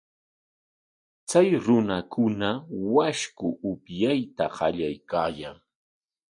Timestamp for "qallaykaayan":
4.55-5.57